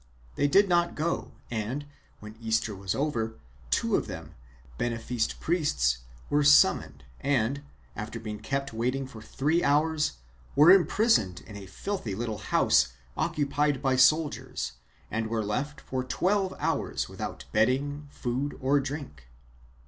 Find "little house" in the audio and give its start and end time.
12.15-12.93